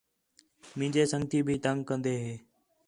[0.77, 2.33] مینجے سنڳتی بھی تنگ کندے ہے